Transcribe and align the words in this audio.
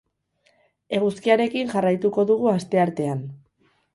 Eguzkiarekin 0.99 1.69
jarraituko 1.75 2.27
dugu 2.31 2.51
asteartean. 2.55 3.23